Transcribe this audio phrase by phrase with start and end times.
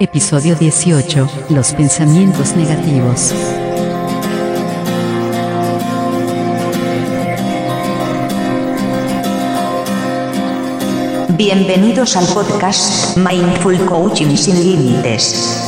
[0.00, 1.28] Episodio 18.
[1.48, 3.34] Los pensamientos negativos.
[11.30, 15.67] Bienvenidos al podcast Mindful Coaching sin Límites.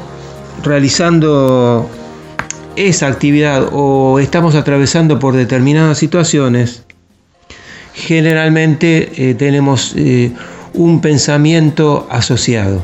[0.63, 1.89] realizando
[2.75, 6.83] esa actividad o estamos atravesando por determinadas situaciones,
[7.93, 9.95] generalmente eh, tenemos
[10.73, 12.81] un pensamiento asociado.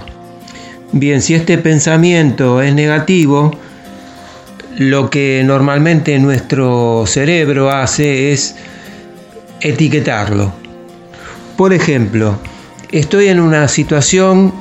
[0.94, 3.52] Bien, si este pensamiento es negativo,
[4.78, 8.56] lo que normalmente nuestro cerebro hace es
[9.63, 10.53] etiquetarlo.
[11.57, 12.38] Por ejemplo,
[12.91, 14.53] estoy en una situación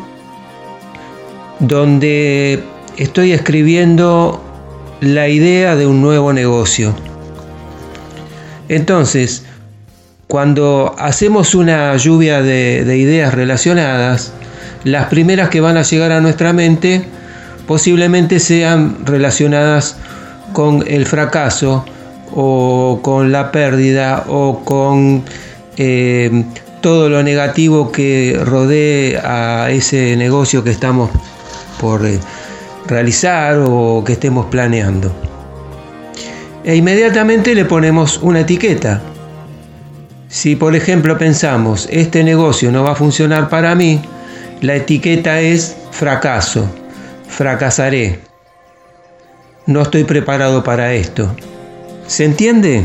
[1.59, 2.63] donde
[2.97, 4.43] estoy escribiendo
[5.01, 6.95] la idea de un nuevo negocio.
[8.69, 9.45] Entonces,
[10.29, 14.33] cuando hacemos una lluvia de, ideas relacionadas,
[14.85, 17.05] las primeras que van a llegar a nuestra mente
[17.67, 19.97] posiblemente sean relacionadas
[20.53, 21.85] con el fracaso
[22.35, 25.25] o con la pérdida o con
[25.77, 26.45] eh,
[26.81, 31.11] todo lo negativo que rodee a ese negocio que estamos
[31.81, 32.19] por eh,
[32.87, 35.13] realizar o que estemos planeando.
[36.65, 39.01] E inmediatamente le ponemos una etiqueta.
[40.29, 44.01] Si por ejemplo pensamos, este negocio no va a funcionar para mí,
[44.61, 46.67] la etiqueta es fracaso,
[47.29, 48.21] fracasaré,
[49.67, 51.35] no estoy preparado para esto.
[52.13, 52.85] ¿Se entiende?